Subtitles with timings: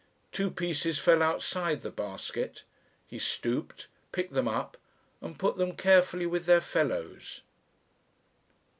[0.31, 2.63] Two pieces fell outside the basket.
[3.05, 4.75] He stooped, picked them up,
[5.21, 7.41] and put them carefully with their fellows.